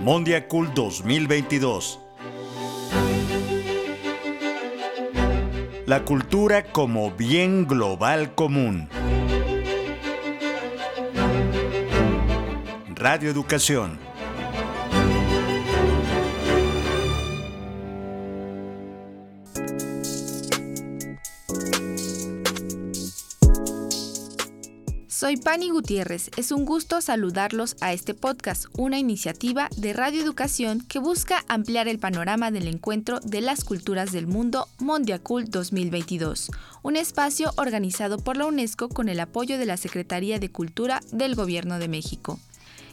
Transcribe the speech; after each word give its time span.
Mondiacul 0.00 0.72
2022. 0.74 1.98
La 5.86 6.04
cultura 6.04 6.62
como 6.64 7.10
bien 7.10 7.66
global 7.66 8.34
común. 8.34 8.88
Radio 12.94 13.30
Educación 13.30 14.07
Soy 25.28 25.36
Pani 25.36 25.68
Gutiérrez. 25.68 26.30
Es 26.38 26.52
un 26.52 26.64
gusto 26.64 27.02
saludarlos 27.02 27.76
a 27.82 27.92
este 27.92 28.14
podcast, 28.14 28.64
una 28.78 28.98
iniciativa 28.98 29.68
de 29.76 29.92
Radio 29.92 30.22
Educación 30.22 30.80
que 30.80 31.00
busca 31.00 31.44
ampliar 31.48 31.86
el 31.86 31.98
panorama 31.98 32.50
del 32.50 32.66
encuentro 32.66 33.20
de 33.20 33.42
las 33.42 33.62
culturas 33.62 34.10
del 34.10 34.26
mundo 34.26 34.68
Mondiacul 34.78 35.50
2022, 35.50 36.50
un 36.82 36.96
espacio 36.96 37.52
organizado 37.58 38.16
por 38.16 38.38
la 38.38 38.46
UNESCO 38.46 38.88
con 38.88 39.10
el 39.10 39.20
apoyo 39.20 39.58
de 39.58 39.66
la 39.66 39.76
Secretaría 39.76 40.38
de 40.38 40.50
Cultura 40.50 41.02
del 41.12 41.34
Gobierno 41.34 41.78
de 41.78 41.88
México. 41.88 42.40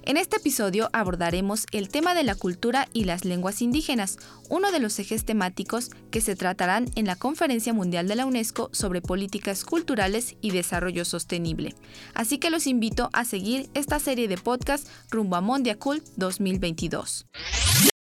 En 0.07 0.17
este 0.17 0.37
episodio 0.37 0.87
abordaremos 0.93 1.65
el 1.71 1.89
tema 1.89 2.13
de 2.13 2.23
la 2.23 2.35
cultura 2.35 2.87
y 2.93 3.05
las 3.05 3.25
lenguas 3.25 3.63
indígenas, 3.63 4.17
uno 4.49 4.71
de 4.71 4.79
los 4.79 4.99
ejes 4.99 5.25
temáticos 5.25 5.89
que 6.11 6.21
se 6.21 6.35
tratarán 6.35 6.91
en 6.95 7.07
la 7.07 7.15
Conferencia 7.15 7.73
Mundial 7.73 8.07
de 8.07 8.13
la 8.13 8.27
UNESCO 8.27 8.69
sobre 8.71 9.01
Políticas 9.01 9.65
Culturales 9.65 10.35
y 10.41 10.51
Desarrollo 10.51 11.05
Sostenible. 11.05 11.73
Así 12.13 12.37
que 12.37 12.51
los 12.51 12.67
invito 12.67 13.09
a 13.13 13.25
seguir 13.25 13.67
esta 13.73 13.97
serie 13.97 14.27
de 14.27 14.37
podcast 14.37 14.87
rumbo 15.09 15.37
a 15.37 15.41
Mondiacult 15.41 16.05
2022. 16.17 17.25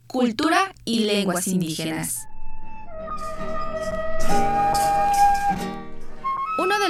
Cultura 0.06 0.75
y 0.83 1.06
lenguas 1.06 1.47
indígenas. 1.47 2.28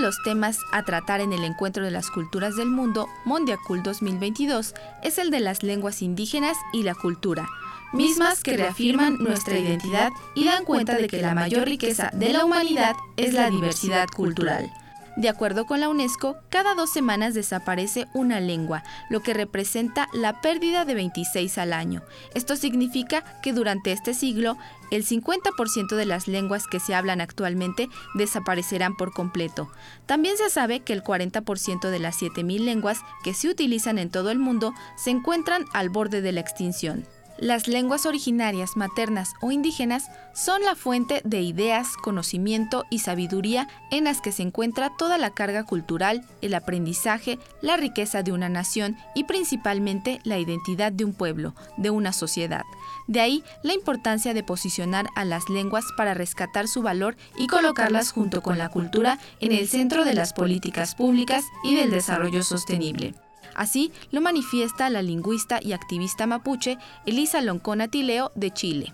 Los 0.03 0.21
temas 0.21 0.59
a 0.73 0.83
tratar 0.83 1.21
en 1.21 1.31
el 1.31 1.45
Encuentro 1.45 1.85
de 1.85 1.89
las 1.89 2.11
Culturas 2.11 2.57
del 2.57 2.67
Mundo, 2.67 3.07
Mondiacul 3.23 3.81
2022, 3.83 4.75
es 5.01 5.17
el 5.17 5.31
de 5.31 5.39
las 5.39 5.63
lenguas 5.63 6.01
indígenas 6.01 6.57
y 6.73 6.83
la 6.83 6.93
cultura, 6.93 7.47
mismas 7.93 8.43
que 8.43 8.57
reafirman 8.57 9.17
nuestra 9.17 9.57
identidad 9.57 10.11
y 10.35 10.43
dan 10.43 10.65
cuenta 10.65 10.97
de 10.97 11.07
que 11.07 11.21
la 11.21 11.33
mayor 11.33 11.69
riqueza 11.69 12.11
de 12.13 12.33
la 12.33 12.43
humanidad 12.43 12.97
es 13.15 13.33
la 13.33 13.49
diversidad 13.49 14.07
cultural. 14.09 14.69
De 15.15 15.29
acuerdo 15.29 15.65
con 15.67 15.79
la 15.79 15.89
UNESCO, 15.89 16.37
cada 16.49 16.73
dos 16.73 16.89
semanas 16.89 17.35
desaparece 17.35 18.07
una 18.15 18.39
lengua, 18.39 18.83
lo 19.09 19.21
que 19.21 19.35
representa 19.35 20.07
la 20.11 20.41
pérdida 20.41 20.85
de 20.85 20.95
26 20.95 21.59
al 21.59 21.71
año. 21.71 22.01
Esto 22.33 22.55
significa 22.55 23.23
que 23.43 23.53
durante 23.53 23.91
este 23.91 24.15
siglo, 24.15 24.57
el 24.89 25.05
50% 25.05 25.95
de 25.95 26.05
las 26.05 26.27
lenguas 26.27 26.65
que 26.65 26.79
se 26.79 26.95
hablan 26.95 27.21
actualmente 27.21 27.89
desaparecerán 28.15 28.95
por 28.95 29.13
completo. 29.13 29.71
También 30.07 30.35
se 30.37 30.49
sabe 30.49 30.79
que 30.79 30.93
el 30.93 31.03
40% 31.03 31.89
de 31.89 31.99
las 31.99 32.19
7.000 32.19 32.59
lenguas 32.61 32.99
que 33.23 33.35
se 33.35 33.49
utilizan 33.49 33.99
en 33.99 34.09
todo 34.09 34.31
el 34.31 34.39
mundo 34.39 34.73
se 34.95 35.11
encuentran 35.11 35.65
al 35.73 35.89
borde 35.89 36.21
de 36.21 36.31
la 36.31 36.41
extinción. 36.41 37.05
Las 37.43 37.67
lenguas 37.67 38.05
originarias, 38.05 38.77
maternas 38.77 39.33
o 39.41 39.51
indígenas 39.51 40.09
son 40.33 40.61
la 40.61 40.75
fuente 40.75 41.21
de 41.25 41.41
ideas, 41.41 41.97
conocimiento 41.97 42.85
y 42.89 42.99
sabiduría 42.99 43.67
en 43.91 44.05
las 44.05 44.21
que 44.21 44.31
se 44.31 44.43
encuentra 44.43 44.93
toda 44.97 45.17
la 45.17 45.31
carga 45.31 45.65
cultural, 45.65 46.25
el 46.41 46.53
aprendizaje, 46.53 47.39
la 47.61 47.75
riqueza 47.75 48.23
de 48.23 48.31
una 48.31 48.47
nación 48.47 48.95
y 49.13 49.25
principalmente 49.25 50.21
la 50.23 50.39
identidad 50.39 50.93
de 50.93 51.03
un 51.03 51.13
pueblo, 51.13 51.53
de 51.75 51.89
una 51.89 52.13
sociedad. 52.13 52.63
De 53.07 53.19
ahí 53.19 53.43
la 53.61 53.73
importancia 53.73 54.33
de 54.33 54.43
posicionar 54.43 55.07
a 55.17 55.25
las 55.25 55.49
lenguas 55.49 55.83
para 55.97 56.13
rescatar 56.13 56.69
su 56.69 56.81
valor 56.81 57.17
y 57.37 57.47
colocarlas 57.47 58.13
junto 58.13 58.41
con 58.41 58.57
la 58.57 58.69
cultura 58.69 59.19
en 59.41 59.51
el 59.51 59.67
centro 59.67 60.05
de 60.05 60.13
las 60.13 60.31
políticas 60.31 60.95
públicas 60.95 61.43
y 61.65 61.75
del 61.75 61.91
desarrollo 61.91 62.41
sostenible. 62.41 63.15
Así 63.55 63.91
lo 64.11 64.21
manifiesta 64.21 64.89
la 64.89 65.01
lingüista 65.01 65.59
y 65.61 65.73
activista 65.73 66.27
mapuche 66.27 66.77
Elisa 67.05 67.41
Loncona 67.41 67.87
Tileo 67.87 68.31
de 68.35 68.51
Chile. 68.51 68.93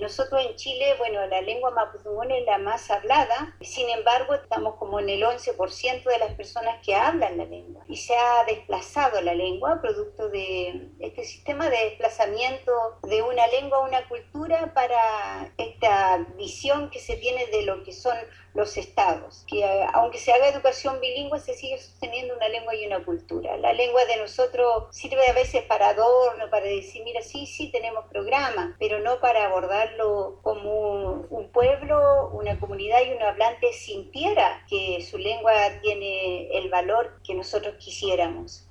Nosotros 0.00 0.40
en 0.46 0.56
Chile, 0.56 0.94
bueno, 0.98 1.26
la 1.26 1.42
lengua 1.42 1.70
mapudungún 1.72 2.30
es 2.30 2.44
la 2.46 2.58
más 2.58 2.90
hablada, 2.90 3.54
sin 3.60 3.88
embargo 3.90 4.34
estamos 4.34 4.76
como 4.76 4.98
en 4.98 5.10
el 5.10 5.22
11% 5.22 6.04
de 6.04 6.18
las 6.18 6.34
personas 6.34 6.84
que 6.84 6.94
hablan 6.94 7.36
la 7.36 7.44
lengua 7.44 7.84
y 7.86 7.96
se 7.96 8.14
ha 8.16 8.44
desplazado 8.44 9.20
la 9.20 9.34
lengua 9.34 9.80
producto 9.82 10.28
de 10.30 10.90
este 11.00 11.24
sistema 11.24 11.68
de 11.68 11.76
desplazamiento 11.90 12.72
de 13.02 13.22
una 13.22 13.46
lengua 13.48 13.78
a 13.78 13.88
una 13.88 14.08
cultura 14.08 14.72
para 14.72 15.52
esta 15.58 16.18
visión 16.36 16.90
que 16.90 16.98
se 16.98 17.16
tiene 17.16 17.46
de 17.48 17.62
lo 17.62 17.82
que 17.84 17.92
son 17.92 18.16
los 18.54 18.76
estados, 18.76 19.44
que 19.46 19.60
eh, 19.60 19.86
aunque 19.92 20.18
se 20.18 20.32
haga 20.32 20.48
educación 20.48 21.00
bilingüe 21.00 21.38
se 21.38 21.54
sigue 21.54 21.78
sosteniendo 21.78 22.34
una 22.34 22.48
lengua 22.48 22.74
y 22.74 22.86
una 22.86 23.04
cultura. 23.04 23.56
La 23.56 23.72
lengua 23.72 24.04
de 24.06 24.16
nosotros 24.16 24.84
sirve 24.90 25.26
a 25.28 25.32
veces 25.32 25.62
para 25.62 25.90
adorno, 25.90 26.50
para 26.50 26.66
decir, 26.66 27.02
mira, 27.04 27.22
sí, 27.22 27.46
sí 27.46 27.70
tenemos 27.70 28.04
programa, 28.06 28.76
pero 28.78 29.00
no 29.00 29.20
para 29.20 29.44
abordarlo 29.44 30.40
como 30.42 31.26
un 31.30 31.50
pueblo, 31.52 32.30
una 32.32 32.58
comunidad 32.58 33.00
y 33.06 33.12
un 33.12 33.22
hablante 33.22 33.72
sintiera 33.72 34.64
que 34.68 35.00
su 35.08 35.18
lengua 35.18 35.52
tiene 35.82 36.48
el 36.56 36.68
valor 36.70 37.20
que 37.24 37.34
nosotros 37.34 37.76
quisiéramos. 37.78 38.66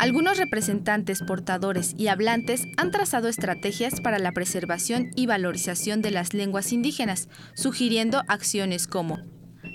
Algunos 0.00 0.38
representantes, 0.38 1.20
portadores 1.20 1.92
y 1.98 2.08
hablantes 2.08 2.64
han 2.78 2.90
trazado 2.90 3.28
estrategias 3.28 4.00
para 4.00 4.18
la 4.18 4.32
preservación 4.32 5.10
y 5.14 5.26
valorización 5.26 6.00
de 6.00 6.10
las 6.10 6.32
lenguas 6.32 6.72
indígenas, 6.72 7.28
sugiriendo 7.52 8.22
acciones 8.26 8.86
como 8.86 9.18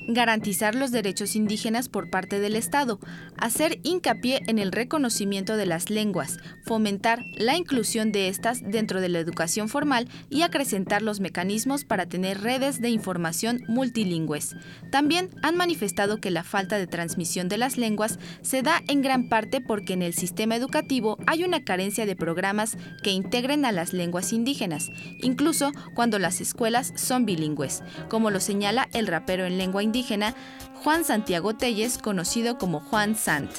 garantizar 0.07 0.75
los 0.75 0.91
derechos 0.91 1.35
indígenas 1.35 1.89
por 1.89 2.09
parte 2.09 2.39
del 2.39 2.55
Estado, 2.55 2.99
hacer 3.37 3.79
hincapié 3.83 4.41
en 4.47 4.59
el 4.59 4.71
reconocimiento 4.71 5.57
de 5.57 5.65
las 5.65 5.89
lenguas, 5.89 6.37
fomentar 6.63 7.23
la 7.35 7.57
inclusión 7.57 8.11
de 8.11 8.27
estas 8.27 8.61
dentro 8.61 9.01
de 9.01 9.09
la 9.09 9.19
educación 9.19 9.69
formal 9.69 10.07
y 10.29 10.41
acrecentar 10.41 11.01
los 11.01 11.19
mecanismos 11.19 11.85
para 11.85 12.05
tener 12.05 12.41
redes 12.41 12.81
de 12.81 12.89
información 12.89 13.63
multilingües. 13.67 14.55
También 14.91 15.29
han 15.41 15.55
manifestado 15.55 16.17
que 16.17 16.31
la 16.31 16.43
falta 16.43 16.77
de 16.77 16.87
transmisión 16.87 17.49
de 17.49 17.57
las 17.57 17.77
lenguas 17.77 18.19
se 18.41 18.61
da 18.61 18.83
en 18.87 19.01
gran 19.01 19.27
parte 19.29 19.61
porque 19.61 19.93
en 19.93 20.01
el 20.01 20.13
sistema 20.13 20.55
educativo 20.55 21.17
hay 21.25 21.43
una 21.43 21.63
carencia 21.63 22.05
de 22.05 22.15
programas 22.15 22.77
que 23.03 23.11
integren 23.11 23.65
a 23.65 23.71
las 23.71 23.93
lenguas 23.93 24.33
indígenas, 24.33 24.91
incluso 25.21 25.71
cuando 25.95 26.19
las 26.19 26.41
escuelas 26.41 26.93
son 26.95 27.25
bilingües, 27.25 27.81
como 28.09 28.29
lo 28.29 28.39
señala 28.39 28.87
el 28.93 29.07
rapero 29.07 29.45
en 29.45 29.57
lengua 29.57 29.81
indígena 29.81 29.94
indígena 29.95 30.35
Juan 30.83 31.05
Santiago 31.05 31.55
Telles, 31.55 31.97
conocido 31.97 32.57
como 32.57 32.81
Juan 32.81 33.15
Sant 33.15 33.49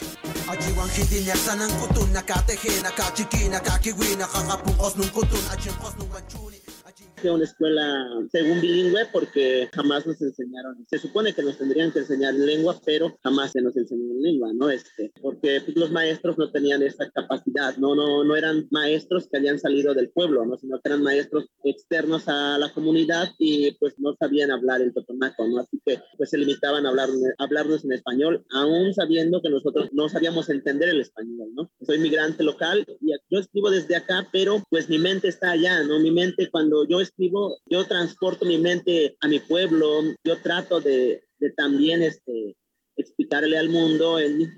una 7.25 7.45
escuela 7.45 8.07
según 8.31 8.61
bilingüe 8.61 9.07
porque 9.13 9.69
jamás 9.73 10.07
nos 10.07 10.21
enseñaron. 10.21 10.85
Se 10.89 10.99
supone 10.99 11.33
que 11.33 11.43
nos 11.43 11.59
tendrían 11.59 11.91
que 11.93 12.01
enseñar 12.01 12.35
lengua, 12.35 12.79
pero 12.85 13.17
jamás 13.23 13.53
se 13.53 13.63
nos 13.63 13.77
enseñó 13.77 14.15
lengua, 14.21 14.53
¿no? 14.55 14.71
Este, 14.71 15.13
porque 15.21 15.61
pues, 15.65 15.77
los 15.77 15.91
maestros 15.91 16.39
no 16.39 16.51
tenían 16.51 16.83
esa 16.83 17.11
capacidad, 17.11 17.77
¿no? 17.79 17.95
No, 17.95 18.23
no 18.25 18.37
eran 18.37 18.67
maestros 18.71 19.29
que 19.29 19.39
habían 19.39 19.59
salido 19.59 19.95
del 19.95 20.11
pueblo, 20.11 20.45
¿no? 20.45 20.57
Sino 20.59 20.81
que 20.81 20.89
eran 20.89 21.03
maestros 21.03 21.47
externos 21.65 22.29
a 22.29 22.59
la 22.59 22.73
comunidad 22.73 23.29
y 23.39 23.73
pues 23.73 23.95
no 23.99 24.15
sabían 24.19 24.51
hablar 24.51 24.83
el 24.83 24.93
totonaco, 24.93 25.47
¿no? 25.49 25.61
Así 25.61 25.81
que 25.85 26.01
pues 26.17 26.31
se 26.31 26.39
limitaban 26.39 26.87
a 26.87 26.91
hablar, 26.91 27.09
hablarnos 27.39 27.85
en 27.85 27.93
español, 27.93 28.45
aún 28.53 28.95
sabiendo 28.95 29.41
que 29.43 29.51
nosotros 29.51 29.89
no 29.93 30.09
sabíamos 30.09 30.49
entender 30.51 30.91
el 30.91 31.01
español, 31.01 31.49
¿no? 31.55 31.71
Soy 31.81 31.99
migrante 31.99 32.45
local 32.45 32.85
y 33.01 33.13
yo 33.31 33.41
escribo 33.41 33.71
desde 33.71 33.97
acá, 33.97 34.29
pero 34.33 34.63
pues 34.71 34.89
mi 34.89 34.99
mente 34.99 35.29
está 35.29 35.53
allá, 35.53 35.83
¿no? 35.83 35.99
Mi 35.99 36.11
mente 36.11 36.49
cuando 36.51 36.87
yo 36.87 37.01
escribo, 37.07 37.59
yo 37.67 37.87
transporto 37.87 38.45
mi 38.45 38.59
mente 38.59 39.17
a 39.21 39.29
mi 39.29 39.39
pueblo, 39.41 40.03
yo 40.25 40.41
trato 40.43 40.81
de, 40.81 41.23
también 41.57 42.03
este, 42.03 42.57
explicarle 42.97 43.59
al 43.59 43.69
mundo 43.69 44.19
en 44.19 44.39
mis 44.39 44.51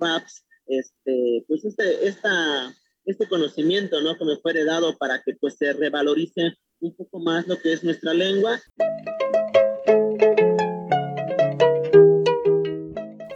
este, 0.67 1.45
pues 1.47 1.65
este, 1.65 2.07
esta, 2.07 2.75
este 3.05 3.29
conocimiento, 3.29 4.01
¿no? 4.01 4.17
Que 4.17 4.25
me 4.25 4.37
fue 4.37 4.53
heredado 4.53 4.97
para 4.99 5.23
que 5.23 5.35
pues 5.41 5.57
se 5.57 5.73
revalorice 5.73 6.55
un 6.81 6.95
poco 6.95 7.21
más 7.21 7.47
lo 7.47 7.59
que 7.59 7.73
es 7.73 7.83
nuestra 7.83 8.13
lengua. 8.15 8.61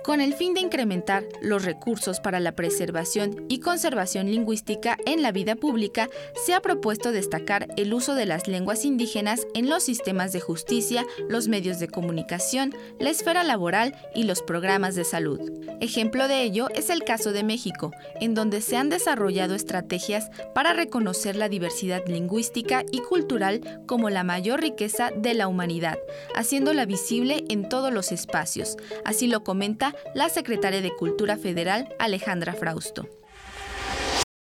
Con 0.05 0.21
el 0.21 0.35
fin 0.35 0.53
de 0.53 0.61
incrementar 0.61 1.25
los 1.41 1.65
recursos 1.65 2.19
para 2.19 2.41
la 2.41 2.57
preservación 2.57 3.47
y 3.49 3.61
conservación 3.61 4.27
lingüística 4.27 4.99
en 5.07 5.23
la 5.23 5.31
vida 5.31 5.55
pública, 5.55 6.09
se 6.45 6.55
ha 6.55 6.61
propuesto 6.61 7.13
destacar 7.13 7.69
el 7.77 7.95
uso 7.95 8.17
de 8.17 8.27
las 8.27 8.49
lenguas 8.49 8.85
indígenas 8.85 9.47
en 9.55 9.71
los 9.71 9.85
sistemas 9.85 10.33
de 10.33 10.41
justicia, 10.41 11.07
los 11.29 11.47
medios 11.47 11.79
de 11.79 11.87
comunicación, 11.87 12.75
la 12.99 13.11
esfera 13.11 13.45
laboral 13.45 13.95
y 14.13 14.25
los 14.25 14.43
programas 14.43 14.97
de 14.97 15.05
salud. 15.05 15.41
Ejemplo 15.81 16.27
de 16.27 16.43
ello 16.43 16.69
es 16.75 16.91
el 16.91 17.05
caso 17.05 17.33
de 17.33 17.45
México, 17.45 17.93
en 18.21 18.35
donde 18.35 18.61
se 18.61 18.77
han 18.77 18.89
desarrollado 18.89 19.55
estrategias 19.55 20.31
para 20.53 20.73
reconocer 20.73 21.37
la 21.37 21.49
diversidad 21.49 22.05
lingüística 22.07 22.85
y 22.91 22.99
cultural 22.99 23.83
como 23.87 24.11
la 24.11 24.25
mayor 24.25 24.61
riqueza 24.61 25.11
de 25.17 25.35
la 25.35 25.47
humanidad, 25.47 25.99
haciéndola 26.35 26.87
visible 26.87 27.45
en 27.49 27.69
todos 27.69 27.93
los 27.93 28.11
espacios. 28.11 28.77
Así 29.05 29.29
lo 29.29 29.45
comenta 29.45 29.93
la 30.15 30.29
secretaria 30.29 30.81
de 30.81 30.95
Cultura 30.95 31.37
Federal, 31.37 31.95
Alejandra 31.99 32.55
Frausto 32.55 33.09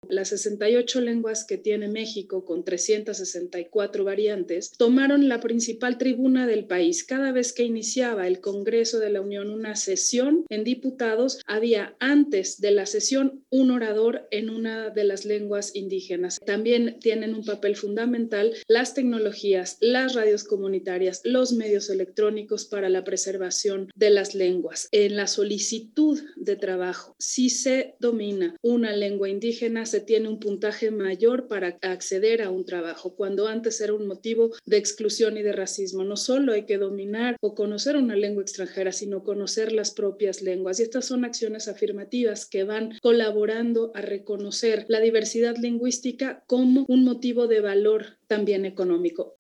las 0.10 0.30
68 0.30 1.02
lenguas 1.02 1.46
que 1.46 1.58
tiene 1.58 1.88
México 1.88 2.46
con 2.46 2.64
364 2.64 4.04
variantes, 4.04 4.72
tomaron 4.78 5.30
la 5.30 5.40
principal 5.40 5.98
tribuna 5.98 6.48
del 6.48 6.66
país. 6.66 7.04
Cada 7.04 7.32
vez 7.32 7.54
que 7.54 7.64
iniciaba 7.64 8.28
el 8.28 8.42
Congreso 8.42 9.00
de 9.00 9.10
la 9.12 9.22
Unión 9.22 9.50
una 9.50 9.76
sesión 9.76 10.46
en 10.50 10.64
diputados, 10.64 11.40
había 11.46 11.96
antes 12.00 12.60
de 12.60 12.72
la 12.72 12.86
sesión 12.86 13.46
un 13.50 13.72
orador 13.72 14.28
en 14.32 14.50
una 14.50 14.90
de 14.90 15.04
las 15.04 15.26
lenguas 15.26 15.76
indígenas. 15.76 16.40
También 16.46 16.98
tienen 17.00 17.34
un 17.34 17.46
papel 17.46 17.76
fundamental 17.76 18.54
las 18.68 18.94
tecnologías, 18.94 19.78
las 19.80 20.16
radios 20.16 20.44
comunitarias, 20.44 21.22
los 21.24 21.54
medios 21.54 21.90
electrónicos 21.90 22.66
para 22.66 22.90
la 22.90 23.04
preservación 23.04 23.92
de 23.96 24.10
las 24.10 24.36
lenguas. 24.36 24.88
En 24.92 25.16
la 25.16 25.28
solicitud 25.28 26.20
de 26.36 26.56
trabajo, 26.56 27.16
si 27.20 27.50
se 27.50 27.96
domina 28.00 28.56
una 28.62 28.96
lengua 28.96 29.30
indígena, 29.30 29.86
se 29.86 29.99
tiene 30.06 30.30
un 30.30 30.40
puntaje 30.40 30.92
mayor 30.92 31.48
para 31.48 31.78
acceder 31.82 32.42
a 32.42 32.50
un 32.50 32.66
trabajo, 32.66 33.16
cuando 33.16 33.48
antes 33.48 33.82
era 33.82 33.94
un 33.94 34.08
motivo 34.08 34.52
de 34.66 34.78
exclusión 34.78 35.38
y 35.38 35.42
de 35.42 35.52
racismo. 35.52 36.04
No 36.04 36.16
solo 36.16 36.54
hay 36.54 36.66
que 36.66 36.78
dominar 36.78 37.38
o 37.42 37.56
conocer 37.56 37.96
una 37.96 38.16
lengua 38.16 38.44
extranjera, 38.44 38.92
sino 38.92 39.24
conocer 39.24 39.72
las 39.72 39.92
propias 39.92 40.42
lenguas. 40.42 40.80
Y 40.80 40.84
estas 40.84 41.06
son 41.06 41.26
acciones 41.26 41.68
afirmativas 41.68 42.46
que 42.46 42.64
van 42.64 42.98
colaborando 43.02 43.92
a 43.96 44.02
reconocer 44.02 44.86
la 44.88 45.00
diversidad 45.00 45.56
lingüística 45.58 46.44
como 46.48 46.86
un 46.88 47.04
motivo 47.04 47.48
de 47.48 47.62
valor 47.62 48.18
también 48.28 48.66
económico. 48.66 49.36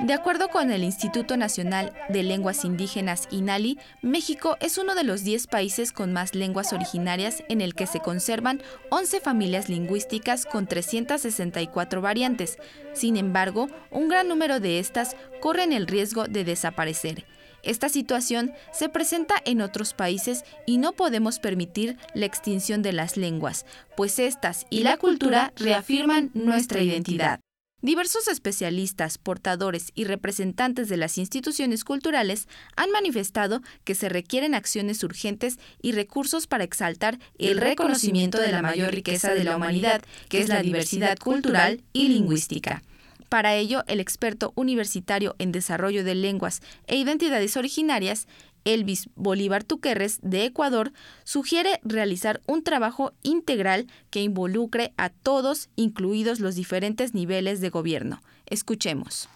De 0.00 0.12
acuerdo 0.12 0.48
con 0.48 0.70
el 0.70 0.84
Instituto 0.84 1.38
Nacional 1.38 1.92
de 2.10 2.22
Lenguas 2.22 2.66
Indígenas 2.66 3.28
INALI, 3.30 3.78
México 4.02 4.58
es 4.60 4.76
uno 4.76 4.94
de 4.94 5.04
los 5.04 5.24
10 5.24 5.46
países 5.46 5.90
con 5.90 6.12
más 6.12 6.34
lenguas 6.34 6.74
originarias 6.74 7.42
en 7.48 7.62
el 7.62 7.74
que 7.74 7.86
se 7.86 8.00
conservan 8.00 8.60
11 8.90 9.20
familias 9.20 9.70
lingüísticas 9.70 10.44
con 10.44 10.66
364 10.66 12.02
variantes. 12.02 12.58
Sin 12.92 13.16
embargo, 13.16 13.68
un 13.90 14.08
gran 14.08 14.28
número 14.28 14.60
de 14.60 14.80
estas 14.80 15.16
corren 15.40 15.72
el 15.72 15.86
riesgo 15.86 16.24
de 16.24 16.44
desaparecer. 16.44 17.24
Esta 17.62 17.88
situación 17.88 18.52
se 18.72 18.90
presenta 18.90 19.36
en 19.46 19.62
otros 19.62 19.94
países 19.94 20.44
y 20.66 20.76
no 20.76 20.92
podemos 20.92 21.38
permitir 21.38 21.96
la 22.14 22.26
extinción 22.26 22.82
de 22.82 22.92
las 22.92 23.16
lenguas, 23.16 23.64
pues 23.96 24.18
estas 24.18 24.66
y 24.68 24.82
la 24.82 24.98
cultura 24.98 25.52
reafirman 25.56 26.30
nuestra 26.34 26.82
identidad. 26.82 27.40
Diversos 27.82 28.26
especialistas, 28.28 29.18
portadores 29.18 29.92
y 29.94 30.04
representantes 30.04 30.88
de 30.88 30.96
las 30.96 31.18
instituciones 31.18 31.84
culturales 31.84 32.48
han 32.74 32.90
manifestado 32.90 33.60
que 33.84 33.94
se 33.94 34.08
requieren 34.08 34.54
acciones 34.54 35.04
urgentes 35.04 35.58
y 35.82 35.92
recursos 35.92 36.46
para 36.46 36.64
exaltar 36.64 37.18
el 37.38 37.58
reconocimiento 37.58 38.40
de 38.40 38.50
la 38.50 38.62
mayor 38.62 38.94
riqueza 38.94 39.34
de 39.34 39.44
la 39.44 39.56
humanidad, 39.56 40.02
que 40.30 40.40
es 40.40 40.48
la 40.48 40.62
diversidad 40.62 41.18
cultural 41.18 41.82
y 41.92 42.08
lingüística. 42.08 42.82
Para 43.28 43.54
ello, 43.56 43.84
el 43.88 44.00
experto 44.00 44.52
universitario 44.54 45.34
en 45.38 45.52
desarrollo 45.52 46.02
de 46.02 46.14
lenguas 46.14 46.62
e 46.86 46.96
identidades 46.96 47.58
originarias, 47.58 48.26
Elvis 48.66 49.08
Bolívar 49.14 49.64
Tuquerres, 49.64 50.18
de 50.22 50.44
Ecuador, 50.44 50.92
sugiere 51.24 51.80
realizar 51.82 52.42
un 52.46 52.62
trabajo 52.62 53.14
integral 53.22 53.86
que 54.10 54.22
involucre 54.22 54.92
a 54.98 55.08
todos, 55.08 55.70
incluidos 55.76 56.40
los 56.40 56.54
diferentes 56.54 57.14
niveles 57.14 57.60
de 57.62 57.70
gobierno. 57.70 58.20
Escuchemos. 58.44 59.28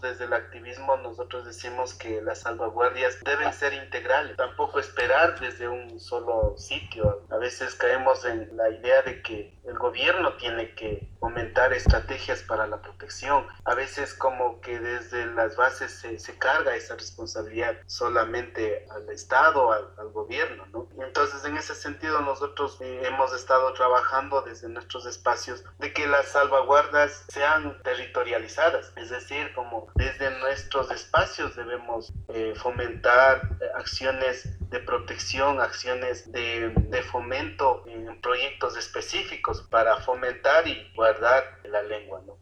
Desde 0.00 0.24
el 0.24 0.32
activismo 0.32 0.96
nosotros 0.96 1.44
decimos 1.44 1.94
que 1.94 2.22
las 2.22 2.40
salvaguardias 2.40 3.20
deben 3.22 3.52
ser 3.52 3.74
integrales, 3.74 4.36
tampoco 4.36 4.80
esperar 4.80 5.38
desde 5.40 5.68
un 5.68 6.00
solo 6.00 6.54
sitio. 6.56 7.22
A 7.30 7.36
veces 7.36 7.74
caemos 7.74 8.24
en 8.24 8.56
la 8.56 8.70
idea 8.70 9.02
de 9.02 9.22
que 9.22 9.58
el 9.64 9.78
gobierno 9.78 10.34
tiene 10.34 10.74
que 10.74 11.10
fomentar 11.20 11.72
estrategias 11.72 12.42
para 12.42 12.66
la 12.66 12.80
protección. 12.80 13.46
A 13.64 13.74
veces 13.74 14.14
como 14.14 14.60
que 14.60 14.80
desde 14.80 15.26
las 15.26 15.56
bases 15.56 15.92
se, 15.92 16.38
carga 16.38 16.74
esa 16.74 16.96
responsabilidad 16.96 17.76
solamente 17.86 18.86
al 18.90 19.08
Estado, 19.10 19.72
al, 19.72 20.10
gobierno. 20.12 20.66
¿no? 20.72 20.88
Entonces 21.04 21.44
en 21.44 21.56
ese 21.56 21.74
sentido 21.74 22.20
nosotros 22.20 22.78
eh, 22.80 23.02
hemos 23.04 23.34
estado 23.34 23.72
trabajando 23.74 24.42
desde 24.42 24.68
nuestros 24.68 25.06
espacios 25.06 25.62
de 25.78 25.92
que 25.92 26.06
las 26.06 26.28
salvaguardas 26.28 27.24
sean 27.28 27.80
territorializadas, 27.82 28.92
es 28.96 29.10
decir, 29.10 29.52
como 29.54 29.89
desde 29.94 30.30
nuestros 30.38 30.90
espacios 30.90 31.56
debemos 31.56 32.12
eh, 32.28 32.54
fomentar 32.56 33.56
eh, 33.60 33.64
acciones 33.76 34.58
de 34.70 34.80
protección, 34.80 35.60
acciones 35.60 36.30
de, 36.32 36.70
de 36.70 37.02
fomento 37.02 37.84
en 37.86 38.20
proyectos 38.20 38.76
específicos 38.76 39.62
para 39.70 39.96
fomentar 39.98 40.66
y 40.66 40.92
guardar 40.94 41.58
la 41.64 41.82
lengua. 41.82 42.22
¿no? 42.26 42.39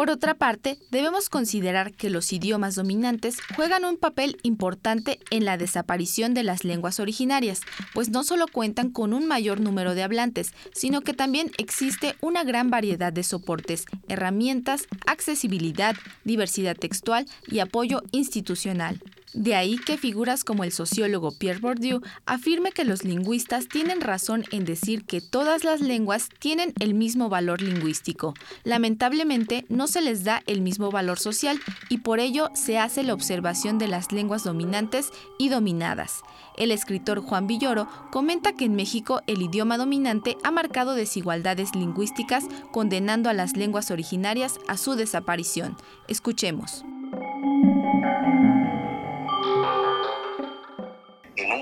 Por 0.00 0.08
otra 0.08 0.32
parte, 0.32 0.78
debemos 0.90 1.28
considerar 1.28 1.92
que 1.92 2.08
los 2.08 2.32
idiomas 2.32 2.74
dominantes 2.74 3.36
juegan 3.54 3.84
un 3.84 3.98
papel 3.98 4.38
importante 4.42 5.20
en 5.28 5.44
la 5.44 5.58
desaparición 5.58 6.32
de 6.32 6.42
las 6.42 6.64
lenguas 6.64 7.00
originarias, 7.00 7.60
pues 7.92 8.08
no 8.08 8.24
solo 8.24 8.46
cuentan 8.50 8.92
con 8.92 9.12
un 9.12 9.28
mayor 9.28 9.60
número 9.60 9.94
de 9.94 10.02
hablantes, 10.02 10.54
sino 10.72 11.02
que 11.02 11.12
también 11.12 11.50
existe 11.58 12.16
una 12.22 12.44
gran 12.44 12.70
variedad 12.70 13.12
de 13.12 13.22
soportes, 13.22 13.84
herramientas, 14.08 14.86
accesibilidad, 15.06 15.94
diversidad 16.24 16.78
textual 16.78 17.26
y 17.48 17.58
apoyo 17.58 18.00
institucional. 18.10 19.02
De 19.32 19.54
ahí 19.54 19.78
que 19.78 19.96
figuras 19.96 20.42
como 20.42 20.64
el 20.64 20.72
sociólogo 20.72 21.30
Pierre 21.30 21.60
Bourdieu 21.60 22.00
afirme 22.26 22.72
que 22.72 22.84
los 22.84 23.04
lingüistas 23.04 23.68
tienen 23.68 24.00
razón 24.00 24.44
en 24.50 24.64
decir 24.64 25.04
que 25.04 25.20
todas 25.20 25.62
las 25.62 25.80
lenguas 25.80 26.28
tienen 26.40 26.72
el 26.80 26.94
mismo 26.94 27.28
valor 27.28 27.62
lingüístico. 27.62 28.34
Lamentablemente 28.64 29.66
no 29.68 29.86
se 29.86 30.00
les 30.00 30.24
da 30.24 30.42
el 30.46 30.60
mismo 30.60 30.90
valor 30.90 31.20
social 31.20 31.60
y 31.88 31.98
por 31.98 32.18
ello 32.18 32.50
se 32.54 32.78
hace 32.78 33.04
la 33.04 33.14
observación 33.14 33.78
de 33.78 33.86
las 33.86 34.10
lenguas 34.10 34.42
dominantes 34.42 35.10
y 35.38 35.48
dominadas. 35.48 36.22
El 36.56 36.72
escritor 36.72 37.20
Juan 37.20 37.46
Villoro 37.46 37.88
comenta 38.10 38.54
que 38.54 38.64
en 38.64 38.74
México 38.74 39.22
el 39.28 39.42
idioma 39.42 39.78
dominante 39.78 40.36
ha 40.42 40.50
marcado 40.50 40.94
desigualdades 40.94 41.74
lingüísticas 41.76 42.46
condenando 42.72 43.30
a 43.30 43.34
las 43.34 43.56
lenguas 43.56 43.92
originarias 43.92 44.58
a 44.66 44.76
su 44.76 44.96
desaparición. 44.96 45.76
Escuchemos. 46.08 46.84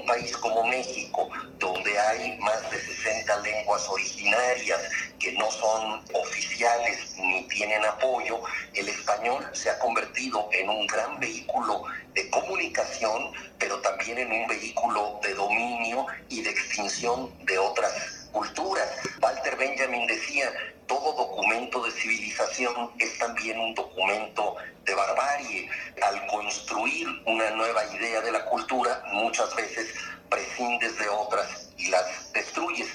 País 0.08 0.34
como 0.38 0.64
México, 0.64 1.28
donde 1.58 1.98
hay 1.98 2.38
más 2.38 2.70
de 2.70 2.80
60 2.80 3.40
lenguas 3.40 3.86
originarias 3.88 4.80
que 5.20 5.32
no 5.32 5.50
son 5.50 6.02
oficiales 6.14 7.14
ni 7.18 7.46
tienen 7.48 7.84
apoyo, 7.84 8.40
el 8.74 8.88
español 8.88 9.46
se 9.52 9.68
ha 9.68 9.78
convertido 9.78 10.48
en 10.52 10.70
un 10.70 10.86
gran 10.86 11.20
vehículo 11.20 11.84
de 12.14 12.28
comunicación, 12.30 13.30
pero 13.58 13.78
también 13.80 14.18
en 14.18 14.32
un 14.32 14.48
vehículo 14.48 15.20
de 15.22 15.34
dominio 15.34 16.06
y 16.30 16.42
de 16.42 16.50
extinción 16.50 17.30
de 17.44 17.58
otras 17.58 18.17
culturas. 18.32 18.88
Walter 19.20 19.56
Benjamin 19.56 20.06
decía, 20.06 20.50
todo 20.86 21.12
documento 21.12 21.84
de 21.84 21.90
civilización 21.92 22.90
es 22.98 23.18
también 23.18 23.58
un 23.58 23.74
documento 23.74 24.56
de 24.84 24.94
barbarie. 24.94 25.68
Al 26.02 26.26
construir 26.26 27.06
una 27.26 27.50
nueva 27.50 27.82
idea 27.94 28.20
de 28.20 28.32
la 28.32 28.44
cultura, 28.46 29.02
muchas 29.12 29.54
veces 29.54 29.94
prescindes 30.28 30.98
de 30.98 31.08
otras 31.08 31.70
y 31.76 31.88
las 31.88 32.32
destruyes. 32.32 32.88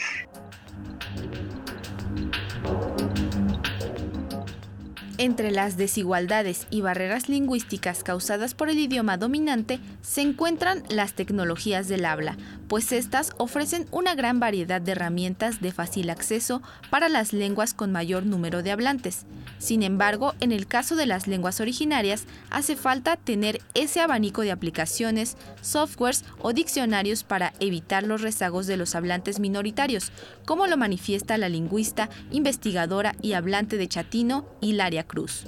Entre 5.19 5.51
las 5.51 5.77
desigualdades 5.77 6.67
y 6.69 6.81
barreras 6.81 7.29
lingüísticas 7.29 8.03
causadas 8.03 8.55
por 8.55 8.69
el 8.69 8.79
idioma 8.79 9.17
dominante 9.17 9.79
se 10.01 10.21
encuentran 10.21 10.83
las 10.89 11.13
tecnologías 11.13 11.87
del 11.87 12.05
habla, 12.05 12.35
pues 12.73 12.91
estas 12.91 13.33
ofrecen 13.37 13.85
una 13.91 14.15
gran 14.15 14.39
variedad 14.39 14.81
de 14.81 14.93
herramientas 14.93 15.61
de 15.61 15.71
fácil 15.71 16.09
acceso 16.09 16.63
para 16.89 17.07
las 17.07 17.31
lenguas 17.31 17.75
con 17.75 17.91
mayor 17.91 18.25
número 18.25 18.63
de 18.63 18.71
hablantes. 18.71 19.27
Sin 19.59 19.83
embargo, 19.83 20.33
en 20.39 20.51
el 20.51 20.65
caso 20.65 20.95
de 20.95 21.05
las 21.05 21.27
lenguas 21.27 21.61
originarias, 21.61 22.25
hace 22.49 22.75
falta 22.75 23.15
tener 23.15 23.61
ese 23.75 24.01
abanico 24.01 24.41
de 24.41 24.51
aplicaciones, 24.51 25.37
softwares 25.61 26.25
o 26.39 26.51
diccionarios 26.51 27.23
para 27.23 27.53
evitar 27.59 28.01
los 28.05 28.21
rezagos 28.21 28.65
de 28.65 28.77
los 28.77 28.95
hablantes 28.95 29.39
minoritarios, 29.39 30.11
como 30.43 30.65
lo 30.65 30.75
manifiesta 30.75 31.37
la 31.37 31.49
lingüista, 31.49 32.09
investigadora 32.31 33.13
y 33.21 33.33
hablante 33.33 33.77
de 33.77 33.87
chatino 33.87 34.47
Hilaria 34.61 35.03
Cruz. 35.03 35.45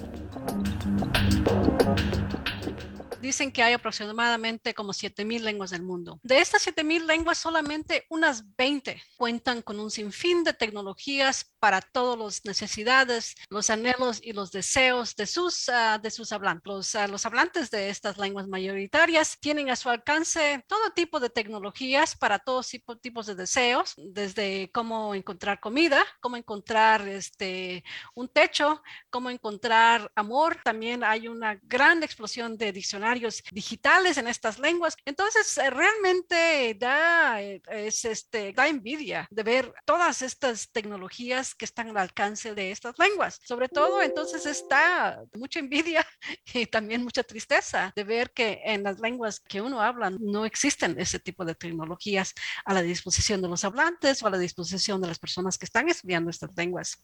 Dicen 3.26 3.50
que 3.50 3.60
hay 3.60 3.72
aproximadamente 3.72 4.72
como 4.72 4.92
7.000 4.92 5.40
lenguas 5.40 5.70
del 5.70 5.82
mundo. 5.82 6.20
De 6.22 6.38
estas 6.38 6.64
7.000 6.64 7.06
lenguas, 7.06 7.38
solamente 7.38 8.06
unas 8.08 8.44
20 8.56 9.02
cuentan 9.16 9.62
con 9.62 9.80
un 9.80 9.90
sinfín 9.90 10.44
de 10.44 10.52
tecnologías 10.52 11.52
para 11.58 11.80
todas 11.80 12.16
las 12.16 12.44
necesidades, 12.44 13.34
los 13.50 13.68
anhelos 13.68 14.20
y 14.22 14.32
los 14.32 14.52
deseos 14.52 15.16
de 15.16 15.26
sus, 15.26 15.66
uh, 15.66 16.00
de 16.00 16.12
sus 16.12 16.30
hablantes. 16.30 16.62
Los, 16.66 16.94
uh, 16.94 17.10
los 17.10 17.26
hablantes 17.26 17.68
de 17.72 17.90
estas 17.90 18.16
lenguas 18.16 18.46
mayoritarias 18.46 19.36
tienen 19.40 19.70
a 19.70 19.76
su 19.76 19.90
alcance 19.90 20.64
todo 20.68 20.92
tipo 20.94 21.18
de 21.18 21.28
tecnologías 21.28 22.16
para 22.16 22.38
todos 22.38 22.68
tipo, 22.68 22.96
tipos 22.96 23.26
de 23.26 23.34
deseos, 23.34 23.94
desde 23.96 24.70
cómo 24.72 25.16
encontrar 25.16 25.58
comida, 25.58 26.04
cómo 26.20 26.36
encontrar 26.36 27.08
este, 27.08 27.82
un 28.14 28.28
techo, 28.28 28.84
cómo 29.10 29.30
encontrar 29.30 30.12
amor. 30.14 30.58
También 30.62 31.02
hay 31.02 31.26
una 31.26 31.58
gran 31.64 32.04
explosión 32.04 32.56
de 32.56 32.70
diccionarios 32.70 33.15
digitales 33.52 34.18
en 34.18 34.28
estas 34.28 34.58
lenguas. 34.58 34.96
Entonces, 35.04 35.58
eh, 35.58 35.70
realmente 35.70 36.76
da, 36.78 37.42
eh, 37.42 37.62
es, 37.70 38.04
este, 38.04 38.52
da 38.52 38.68
envidia 38.68 39.26
de 39.30 39.42
ver 39.42 39.72
todas 39.84 40.22
estas 40.22 40.70
tecnologías 40.70 41.54
que 41.54 41.64
están 41.64 41.90
al 41.90 41.98
alcance 41.98 42.54
de 42.54 42.70
estas 42.70 42.98
lenguas. 42.98 43.40
Sobre 43.44 43.68
todo, 43.68 44.02
entonces 44.02 44.46
está 44.46 45.22
mucha 45.34 45.58
envidia 45.58 46.06
y 46.54 46.66
también 46.66 47.02
mucha 47.02 47.22
tristeza 47.22 47.92
de 47.94 48.04
ver 48.04 48.32
que 48.32 48.60
en 48.64 48.82
las 48.82 49.00
lenguas 49.00 49.40
que 49.40 49.60
uno 49.60 49.80
habla 49.80 50.10
no 50.10 50.44
existen 50.44 50.98
ese 50.98 51.18
tipo 51.18 51.44
de 51.44 51.54
tecnologías 51.54 52.34
a 52.64 52.74
la 52.74 52.82
disposición 52.82 53.42
de 53.42 53.48
los 53.48 53.64
hablantes 53.64 54.22
o 54.22 54.26
a 54.26 54.30
la 54.30 54.38
disposición 54.38 55.00
de 55.00 55.08
las 55.08 55.18
personas 55.18 55.58
que 55.58 55.66
están 55.66 55.88
estudiando 55.88 56.30
estas 56.30 56.50
lenguas. 56.56 57.02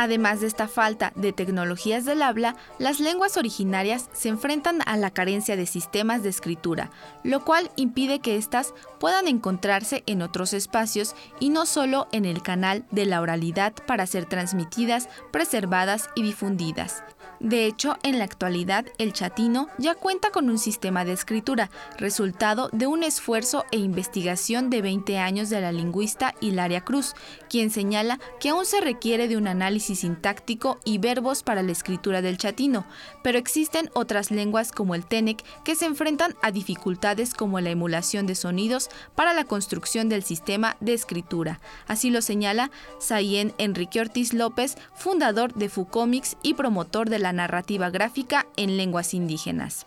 Además 0.00 0.40
de 0.40 0.46
esta 0.46 0.66
falta 0.66 1.12
de 1.14 1.34
tecnologías 1.34 2.06
del 2.06 2.22
habla, 2.22 2.56
las 2.78 3.00
lenguas 3.00 3.36
originarias 3.36 4.08
se 4.14 4.30
enfrentan 4.30 4.78
a 4.86 4.96
la 4.96 5.10
carencia 5.10 5.56
de 5.56 5.66
sistemas 5.66 6.22
de 6.22 6.30
escritura, 6.30 6.90
lo 7.22 7.44
cual 7.44 7.70
impide 7.76 8.20
que 8.20 8.36
éstas 8.36 8.72
puedan 8.98 9.28
encontrarse 9.28 10.02
en 10.06 10.22
otros 10.22 10.54
espacios 10.54 11.14
y 11.38 11.50
no 11.50 11.66
solo 11.66 12.08
en 12.12 12.24
el 12.24 12.40
canal 12.40 12.86
de 12.90 13.04
la 13.04 13.20
oralidad 13.20 13.74
para 13.86 14.06
ser 14.06 14.24
transmitidas, 14.24 15.10
preservadas 15.32 16.08
y 16.14 16.22
difundidas. 16.22 17.04
De 17.40 17.64
hecho, 17.64 17.96
en 18.02 18.18
la 18.18 18.24
actualidad, 18.24 18.84
el 18.98 19.14
chatino 19.14 19.68
ya 19.78 19.94
cuenta 19.94 20.30
con 20.30 20.50
un 20.50 20.58
sistema 20.58 21.06
de 21.06 21.14
escritura, 21.14 21.70
resultado 21.96 22.68
de 22.74 22.86
un 22.86 23.02
esfuerzo 23.02 23.64
e 23.70 23.78
investigación 23.78 24.68
de 24.68 24.82
20 24.82 25.16
años 25.16 25.48
de 25.48 25.62
la 25.62 25.72
lingüista 25.72 26.34
Hilaria 26.42 26.82
Cruz, 26.82 27.14
quien 27.48 27.70
señala 27.70 28.20
que 28.40 28.50
aún 28.50 28.66
se 28.66 28.82
requiere 28.82 29.26
de 29.26 29.38
un 29.38 29.48
análisis 29.48 30.00
sintáctico 30.00 30.80
y 30.84 30.98
verbos 30.98 31.42
para 31.42 31.62
la 31.62 31.72
escritura 31.72 32.20
del 32.20 32.36
chatino, 32.36 32.84
pero 33.22 33.38
existen 33.38 33.88
otras 33.94 34.30
lenguas 34.30 34.70
como 34.70 34.94
el 34.94 35.06
Tenec 35.06 35.42
que 35.64 35.76
se 35.76 35.86
enfrentan 35.86 36.34
a 36.42 36.50
dificultades 36.50 37.32
como 37.32 37.58
la 37.60 37.70
emulación 37.70 38.26
de 38.26 38.34
sonidos 38.34 38.90
para 39.14 39.32
la 39.32 39.44
construcción 39.44 40.10
del 40.10 40.24
sistema 40.24 40.76
de 40.80 40.92
escritura. 40.92 41.58
Así 41.86 42.10
lo 42.10 42.20
señala 42.20 42.70
Sayen 42.98 43.54
Enrique 43.56 43.98
Ortiz 43.98 44.34
López, 44.34 44.76
fundador 44.94 45.54
de 45.54 45.70
Fucomics 45.70 46.36
y 46.42 46.52
promotor 46.52 47.08
de 47.08 47.18
la 47.18 47.29
narrativa 47.32 47.90
gráfica 47.90 48.46
en 48.56 48.76
lenguas 48.76 49.14
indígenas. 49.14 49.86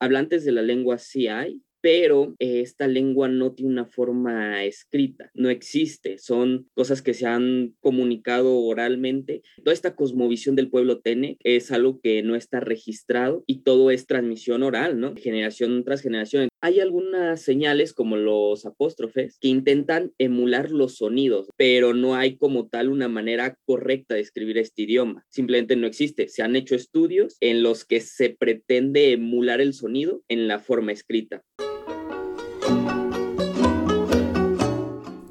Hablantes 0.00 0.44
de 0.44 0.52
la 0.52 0.62
lengua 0.62 0.98
sí 0.98 1.28
hay, 1.28 1.62
pero 1.82 2.34
eh, 2.38 2.60
esta 2.60 2.86
lengua 2.86 3.28
no 3.28 3.52
tiene 3.52 3.72
una 3.72 3.86
forma 3.86 4.64
escrita, 4.64 5.30
no 5.34 5.50
existe, 5.50 6.16
son 6.16 6.68
cosas 6.74 7.02
que 7.02 7.12
se 7.12 7.26
han 7.26 7.74
comunicado 7.80 8.56
oralmente. 8.56 9.42
Toda 9.62 9.74
esta 9.74 9.94
cosmovisión 9.94 10.56
del 10.56 10.70
pueblo 10.70 11.00
Tenec 11.00 11.38
es 11.42 11.72
algo 11.72 12.00
que 12.00 12.22
no 12.22 12.36
está 12.36 12.60
registrado 12.60 13.42
y 13.46 13.62
todo 13.62 13.90
es 13.90 14.06
transmisión 14.06 14.62
oral, 14.62 14.98
¿no? 14.98 15.14
Generación 15.16 15.84
tras 15.84 16.00
generación. 16.00 16.48
Hay 16.64 16.78
algunas 16.78 17.42
señales 17.42 17.92
como 17.92 18.16
los 18.16 18.64
apóstrofes 18.66 19.36
que 19.40 19.48
intentan 19.48 20.12
emular 20.18 20.70
los 20.70 20.94
sonidos, 20.94 21.48
pero 21.56 21.92
no 21.92 22.14
hay 22.14 22.36
como 22.36 22.68
tal 22.68 22.88
una 22.88 23.08
manera 23.08 23.58
correcta 23.64 24.14
de 24.14 24.20
escribir 24.20 24.58
este 24.58 24.82
idioma. 24.82 25.26
Simplemente 25.28 25.74
no 25.74 25.88
existe. 25.88 26.28
Se 26.28 26.40
han 26.40 26.54
hecho 26.54 26.76
estudios 26.76 27.36
en 27.40 27.64
los 27.64 27.84
que 27.84 28.00
se 28.00 28.30
pretende 28.30 29.10
emular 29.10 29.60
el 29.60 29.74
sonido 29.74 30.22
en 30.28 30.46
la 30.46 30.60
forma 30.60 30.92
escrita. 30.92 31.42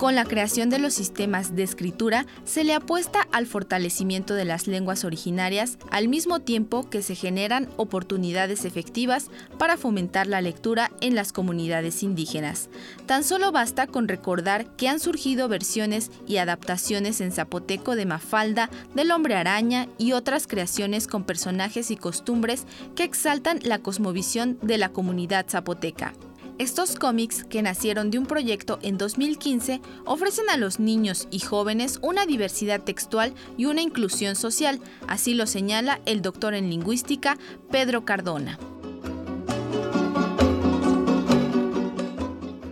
Con 0.02 0.16
la 0.16 0.26
creación 0.26 0.72
de 0.72 0.80
los 0.80 0.96
sistemas 0.96 1.56
de 1.56 1.62
escritura 1.62 2.26
se 2.44 2.64
le 2.64 2.74
apuesta 2.74 3.28
al 3.32 3.46
fortalecimiento 3.46 4.34
de 4.34 4.46
las 4.46 4.66
lenguas 4.66 5.04
originarias 5.04 5.78
al 5.92 6.08
mismo 6.08 6.40
tiempo 6.40 6.90
que 6.90 7.04
se 7.04 7.14
generan 7.14 7.70
oportunidades 7.78 8.66
efectivas 8.66 9.30
para 9.60 9.78
fomentar 9.78 10.26
la 10.26 10.42
lectura 10.42 10.90
en 11.02 11.14
las 11.14 11.32
comunidades 11.32 12.02
indígenas. 12.02 12.72
Tan 13.06 13.24
solo 13.24 13.52
basta 13.52 13.86
con 13.86 14.08
recordar 14.08 14.76
que 14.76 14.90
han 14.90 15.00
surgido 15.00 15.48
versiones 15.48 16.10
y 16.26 16.38
adaptaciones 16.38 17.22
en 17.22 17.32
zapoteco 17.32 17.96
de 17.96 18.08
Mafalda, 18.08 18.72
del 18.96 19.12
hombre 19.12 19.36
araña 19.36 19.88
y 20.00 20.14
otras 20.14 20.48
creaciones 20.48 21.06
con 21.06 21.26
personajes 21.26 21.92
y 21.92 21.96
costumbres 21.96 22.66
que 22.96 23.04
exaltan 23.04 23.60
la 23.62 23.78
cosmovisión 23.78 24.58
de 24.64 24.80
la 24.80 24.90
comunidad 24.90 25.46
zapoteca. 25.48 26.16
Estos 26.62 26.96
cómics, 26.96 27.44
que 27.44 27.64
nacieron 27.64 28.12
de 28.12 28.20
un 28.20 28.28
proyecto 28.28 28.78
en 28.84 29.00
2015, 29.00 29.82
ofrecen 30.06 30.48
a 30.52 30.58
los 30.58 30.80
niños 30.80 31.28
y 31.32 31.40
jóvenes 31.40 31.98
una 32.04 32.28
diversidad 32.28 32.84
textual 32.84 33.34
y 33.58 33.66
una 33.66 33.82
inclusión 33.82 34.36
social, 34.36 34.80
así 35.08 35.34
lo 35.34 35.48
señala 35.48 36.02
el 36.06 36.22
doctor 36.22 36.54
en 36.54 36.70
lingüística 36.70 37.36
Pedro 37.72 38.06
Cardona. 38.06 38.60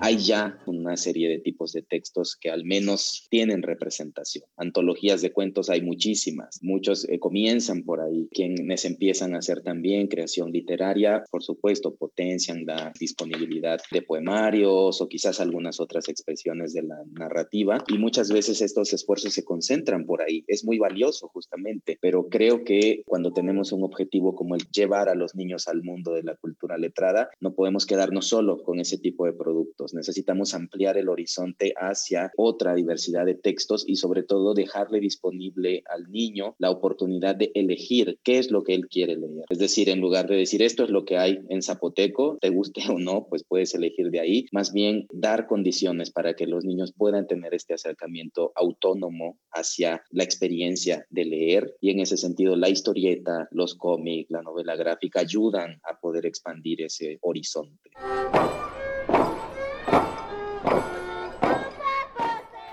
Hay 0.10 0.18
ya 0.18 0.58
una 0.66 0.98
serie 0.98 1.30
de 1.30 1.38
tipos 1.38 1.72
de 1.72 1.84
textos 1.84 2.36
que 2.36 2.50
al 2.50 2.66
menos 2.66 3.28
tienen 3.30 3.62
representación. 3.62 4.44
Antologías 4.58 5.22
de 5.22 5.32
cuentos 5.32 5.70
hay 5.70 5.84
muchísimas, 5.84 6.58
muchos 6.64 7.08
eh, 7.08 7.20
comienzan 7.20 7.84
por 7.84 8.02
ahí, 8.02 8.28
quienes 8.32 8.86
empiezan 8.86 9.36
a 9.36 9.38
hacer 9.38 9.62
también 9.62 10.08
creación 10.08 10.52
literaria, 10.52 11.24
por 11.30 11.44
supuesto, 11.44 11.94
potencian 11.94 12.66
la 12.66 12.92
disponibilidad 13.00 13.80
de 13.92 14.02
poemarios 14.02 15.00
o 15.00 15.08
quizás 15.08 15.40
algunas 15.40 15.80
otras 15.80 16.10
expresiones 16.10 16.74
de 16.74 16.82
la 16.82 16.98
narrativa. 17.12 17.84
Y 17.88 18.00
muchas 18.00 18.32
veces 18.32 18.64
estos 18.64 18.92
esfuerzos 18.94 19.34
se 19.34 19.46
concentran 19.46 20.08
por 20.08 20.24
ahí. 20.24 20.44
Es 20.48 20.66
muy 20.66 20.80
valioso 20.80 21.28
justamente, 21.28 22.00
pero 22.02 22.30
creo 22.30 22.64
que 22.64 23.04
cuando 23.06 23.32
tenemos 23.32 23.72
un 23.72 23.84
objetivo 23.84 24.34
como 24.34 24.56
el 24.56 24.64
llevar 24.72 25.08
a 25.08 25.14
los 25.14 25.36
niños 25.36 25.68
al 25.68 25.84
mundo 25.84 26.14
de 26.14 26.24
la 26.24 26.36
cultura 26.36 26.80
letrada, 26.80 27.30
no 27.40 27.54
podemos 27.54 27.86
quedarnos 27.86 28.26
solo 28.26 28.64
con 28.64 28.80
ese 28.80 28.98
tipo 28.98 29.28
de 29.28 29.34
productos 29.34 29.94
necesitamos 30.00 30.54
ampliar 30.54 30.98
el 30.98 31.10
horizonte 31.10 31.74
hacia 31.78 32.32
otra 32.38 32.74
diversidad 32.74 33.26
de 33.26 33.36
textos 33.36 33.84
y 33.88 33.98
sobre 33.98 34.24
todo 34.24 34.54
dejarle 34.54 35.00
disponible 35.00 35.84
al 35.86 36.10
niño 36.10 36.56
la 36.58 36.72
oportunidad 36.72 37.36
de 37.36 37.52
elegir 37.54 38.18
qué 38.24 38.40
es 38.40 38.50
lo 38.50 38.64
que 38.64 38.74
él 38.74 38.88
quiere 38.88 39.16
leer. 39.16 39.46
Es 39.50 39.60
decir, 39.60 39.90
en 39.90 40.00
lugar 40.00 40.28
de 40.28 40.38
decir 40.38 40.62
esto 40.64 40.84
es 40.84 40.90
lo 40.90 41.06
que 41.06 41.18
hay 41.18 41.40
en 41.50 41.62
zapoteco, 41.62 42.38
te 42.42 42.50
guste 42.50 42.82
o 42.90 42.98
no, 42.98 43.28
pues 43.30 43.44
puedes 43.44 43.74
elegir 43.76 44.10
de 44.10 44.20
ahí, 44.20 44.46
más 44.52 44.74
bien 44.74 45.08
dar 45.12 45.48
condiciones 45.48 46.12
para 46.12 46.34
que 46.34 46.48
los 46.48 46.66
niños 46.66 46.94
puedan 46.96 47.28
tener 47.28 47.54
este 47.54 47.74
acercamiento 47.74 48.52
autónomo 48.56 49.38
hacia 49.52 50.04
la 50.12 50.24
experiencia 50.24 51.06
de 51.10 51.26
leer 51.26 51.76
y 51.82 51.92
en 51.92 52.00
ese 52.00 52.18
sentido 52.18 52.56
la 52.56 52.70
historieta, 52.70 53.48
los 53.52 53.76
cómics, 53.76 54.32
la 54.32 54.42
novela 54.42 54.76
gráfica 54.76 55.20
ayudan 55.20 55.80
a 55.84 56.00
poder 56.00 56.26
expandir 56.26 56.82
ese 56.82 57.18
horizonte. 57.22 57.92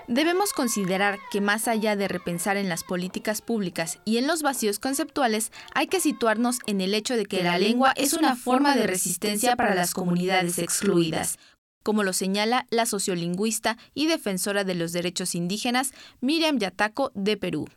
Debemos 0.07 0.53
considerar 0.53 1.19
que 1.31 1.41
más 1.41 1.67
allá 1.67 1.97
de 1.97 2.07
repensar 2.07 2.55
en 2.55 2.69
las 2.69 2.85
políticas 2.85 3.41
públicas 3.41 3.99
y 4.05 4.17
en 4.17 4.25
los 4.25 4.41
vacíos 4.41 4.79
conceptuales, 4.79 5.51
hay 5.73 5.87
que 5.87 5.99
situarnos 5.99 6.59
en 6.65 6.79
el 6.79 6.93
hecho 6.93 7.17
de 7.17 7.25
que 7.25 7.43
la 7.43 7.59
lengua 7.59 7.91
es 7.97 8.13
una 8.13 8.37
forma 8.37 8.75
de 8.75 8.87
resistencia 8.87 9.57
para 9.57 9.75
las 9.75 9.93
comunidades 9.93 10.59
excluidas, 10.59 11.37
como 11.83 12.03
lo 12.03 12.13
señala 12.13 12.67
la 12.69 12.85
sociolingüista 12.85 13.77
y 13.93 14.07
defensora 14.07 14.63
de 14.63 14.75
los 14.75 14.93
derechos 14.93 15.35
indígenas 15.35 15.91
Miriam 16.21 16.57
Yataco 16.57 17.11
de 17.13 17.35
Perú. 17.35 17.67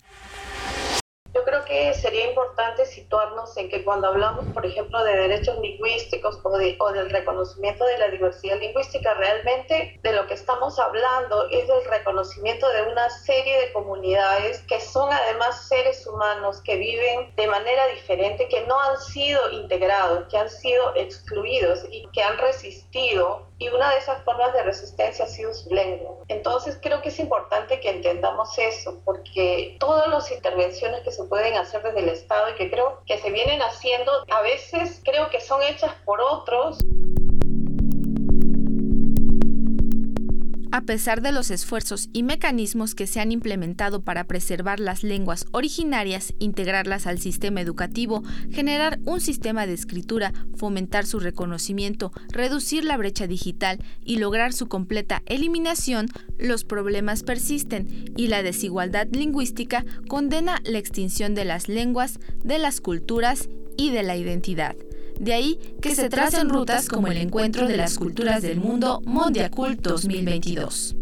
Yo 1.33 1.45
creo 1.45 1.65
que 1.65 1.95
sería 1.95 2.29
importante 2.29 2.85
situarnos 2.87 3.57
en 3.57 3.69
que 3.69 3.85
cuando 3.85 4.09
hablamos, 4.09 4.47
por 4.53 4.67
ejemplo, 4.67 5.03
de 5.05 5.17
derechos 5.17 5.59
lingüísticos 5.61 6.41
o, 6.43 6.93
del 6.93 7.11
reconocimiento 7.11 7.85
de 7.85 7.99
la 7.99 8.09
diversidad 8.09 8.59
lingüística, 8.59 9.15
realmente 9.15 9.99
de 10.03 10.13
lo 10.13 10.27
que 10.27 10.35
estamos 10.35 10.79
hablando 10.79 11.49
es 11.51 11.69
del 11.69 11.85
reconocimiento 11.85 12.69
de 12.71 12.83
una 12.83 13.09
serie 13.11 13.61
de 13.61 13.73
comunidades 13.73 14.61
que 14.63 14.81
son 14.81 15.13
además 15.13 15.69
seres 15.69 16.05
humanos 16.07 16.61
que 16.63 16.77
viven 16.77 17.33
de 17.37 17.47
manera 17.47 17.87
diferente, 17.89 18.49
que 18.49 18.67
no 18.67 18.81
han 18.81 19.01
sido 19.01 19.51
integrados, 19.53 20.27
que 20.29 20.37
han 20.37 20.51
sido 20.51 20.95
excluidos 20.97 21.85
y 21.91 22.09
que 22.13 22.23
han 22.23 22.39
resistido 22.39 23.51
y 23.61 23.69
una 23.69 23.91
de 23.91 23.99
esas 23.99 24.25
formas 24.25 24.55
de 24.55 24.63
resistencia 24.63 25.27
ha 25.27 25.29
sido 25.29 25.53
su 25.53 25.69
lengua. 25.73 26.17
Entonces 26.29 26.79
creo 26.83 27.03
que 27.03 27.11
es 27.11 27.19
importante 27.19 27.79
que 27.79 27.91
entendamos 27.91 28.59
eso, 28.59 29.03
porque 29.05 29.77
todas 29.79 30.09
las 30.09 30.33
intervenciones 30.33 31.03
que 31.03 31.13
se 31.13 31.20
pueden 31.29 31.57
hacer 31.57 31.83
desde 31.83 32.01
el 32.01 32.09
Estado 32.09 32.51
y 32.51 32.55
que 32.55 32.71
creo 32.71 33.03
que 33.07 33.19
se 33.19 33.31
vienen 33.31 33.61
haciendo, 33.63 34.13
a 34.31 34.43
veces 34.43 35.01
creo 35.05 35.29
que 35.31 35.41
son 35.41 35.63
hechas 35.63 35.93
por 36.05 36.21
otros. 36.21 36.79
A 40.73 40.83
pesar 40.83 41.21
de 41.21 41.33
los 41.33 41.51
esfuerzos 41.51 42.09
y 42.13 42.23
mecanismos 42.23 42.95
que 42.95 43.09
se 43.09 43.19
han 43.19 43.33
implementado 43.33 44.03
para 44.03 44.25
preservar 44.25 44.79
las 44.79 45.03
lenguas 45.03 45.47
originarias, 45.51 46.33
integrarlas 46.39 47.09
al 47.09 47.19
sistema 47.19 47.61
educativo, 47.61 48.23
generar 48.53 49.01
un 49.05 49.21
sistema 49.21 49.67
de 49.67 49.75
escritura, 49.75 50.33
fomentar 50.55 51.07
su 51.07 51.19
reconocimiento, 51.19 52.13
reducir 52.29 52.85
la 52.85 52.97
brecha 52.97 53.27
digital 53.27 53.83
y 54.05 54.19
lograr 54.19 54.53
su 54.53 54.69
completa 54.69 55.23
eliminación, 55.27 56.07
los 56.39 56.63
problemas 56.63 57.25
persisten 57.25 58.13
y 58.17 58.29
la 58.29 58.45
desigualdad 58.45 59.09
lingüística 59.11 59.85
condena 60.09 60.61
la 60.63 60.79
extinción 60.79 61.35
de 61.35 61.47
las 61.47 61.69
lenguas, 61.69 62.21
de 62.45 62.59
las 62.59 62.81
culturas 62.81 63.49
y 63.77 63.91
de 63.91 64.05
la 64.05 64.17
identidad. 64.17 64.77
De 65.21 65.35
ahí 65.35 65.61
que 65.83 65.95
se 65.95 66.09
tracen 66.09 66.49
rutas 66.49 66.89
como 66.89 67.09
el 67.09 67.19
encuentro 67.19 67.69
de 67.69 67.77
las 67.77 67.99
culturas 67.99 68.41
del 68.41 68.59
mundo 68.59 69.03
Mondiacult 69.05 69.83
2022. 69.83 70.97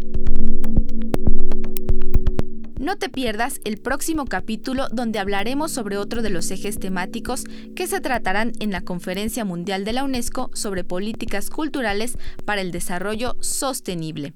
No 2.80 2.96
te 2.96 3.08
pierdas 3.08 3.60
el 3.62 3.78
próximo 3.78 4.24
capítulo 4.24 4.88
donde 4.90 5.20
hablaremos 5.20 5.70
sobre 5.70 5.98
otro 5.98 6.20
de 6.20 6.30
los 6.30 6.50
ejes 6.50 6.80
temáticos 6.80 7.44
que 7.76 7.86
se 7.86 8.00
tratarán 8.00 8.50
en 8.58 8.72
la 8.72 8.80
Conferencia 8.80 9.44
Mundial 9.44 9.84
de 9.84 9.92
la 9.92 10.02
UNESCO 10.02 10.50
sobre 10.52 10.82
Políticas 10.82 11.48
Culturales 11.48 12.18
para 12.44 12.60
el 12.60 12.72
Desarrollo 12.72 13.36
Sostenible. 13.38 14.32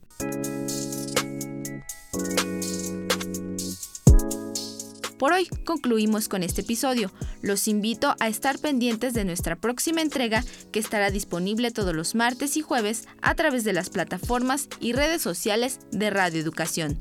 Por 5.23 5.33
hoy 5.33 5.47
concluimos 5.65 6.29
con 6.29 6.43
este 6.43 6.63
episodio. 6.63 7.13
Los 7.43 7.69
invito 7.69 8.17
a 8.19 8.27
estar 8.27 8.59
pendientes 8.59 9.15
de 9.15 9.25
nuestra 9.25 9.55
próxima 9.55 10.01
entrega 10.01 10.45
que 10.73 10.81
estará 10.81 11.13
disponible 11.13 11.71
todos 11.71 11.95
los 11.95 12.17
martes 12.17 12.57
y 12.57 12.61
jueves 12.61 13.07
a 13.21 13.37
través 13.37 13.63
de 13.63 13.73
las 13.73 13.89
plataformas 13.89 14.69
y 14.81 14.95
redes 14.95 15.23
sociales 15.23 15.79
de 15.93 16.11
Radio 16.11 16.41
Educación. 16.41 17.01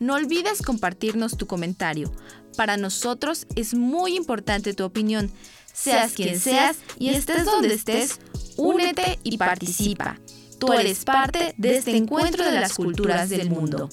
No 0.00 0.16
olvides 0.16 0.60
compartirnos 0.60 1.38
tu 1.38 1.46
comentario. 1.46 2.12
Para 2.58 2.76
nosotros 2.76 3.46
es 3.56 3.72
muy 3.72 4.16
importante 4.16 4.74
tu 4.74 4.84
opinión. 4.84 5.32
Seas 5.72 6.12
quien 6.12 6.38
seas 6.38 6.76
y 6.98 7.08
estés 7.08 7.46
donde 7.46 7.72
estés, 7.72 8.20
únete 8.58 9.18
y 9.22 9.38
participa. 9.38 10.20
Tú 10.58 10.74
eres 10.74 11.06
parte 11.06 11.54
de 11.56 11.78
este 11.78 11.96
encuentro 11.96 12.44
de 12.44 12.52
las 12.52 12.74
culturas 12.74 13.30
del 13.30 13.48
mundo. 13.48 13.88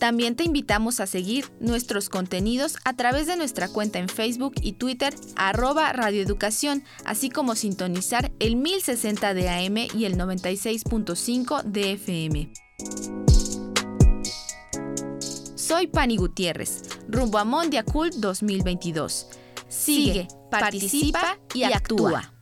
También 0.00 0.34
te 0.34 0.44
invitamos 0.44 0.98
a 0.98 1.06
seguir 1.06 1.52
nuestros 1.60 2.08
contenidos 2.08 2.78
a 2.86 2.96
través 2.96 3.26
de 3.26 3.36
nuestra 3.36 3.68
cuenta 3.68 3.98
en 3.98 4.08
Facebook 4.08 4.54
y 4.62 4.72
Twitter 4.72 5.14
arroba 5.36 5.92
radioeducación, 5.92 6.82
así 7.04 7.28
como 7.28 7.54
sintonizar 7.54 8.32
el 8.38 8.56
1060 8.56 9.34
de 9.34 9.50
AM 9.50 9.76
y 9.94 10.06
el 10.06 10.16
96.5 10.16 11.64
de 11.64 11.92
FM. 11.92 12.50
Soy 15.54 15.86
Pani 15.86 16.16
Gutiérrez, 16.16 16.82
rumbo 17.06 17.36
a 17.36 17.44
Mondia 17.44 17.84
Cult 17.84 18.14
2022. 18.14 19.28
Sigue, 19.68 20.28
participa 20.50 21.38
y 21.52 21.64
actúa. 21.64 22.32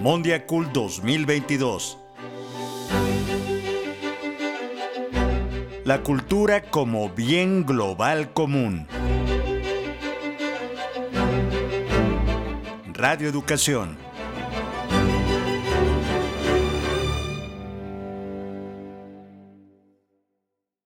Mondiacult 0.00 0.72
2022. 0.72 1.98
La 5.84 6.02
cultura 6.02 6.62
como 6.62 7.10
bien 7.10 7.66
global 7.66 8.32
común. 8.32 8.86
Radio 12.94 13.28
Educación 13.28 14.09